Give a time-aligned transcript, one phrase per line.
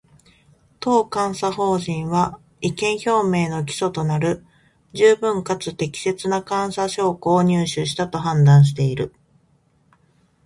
[0.79, 4.43] 当監査法人は、意見表明の基礎となる
[4.93, 9.13] 十分かつ適切な監査証拠を入手したと判断している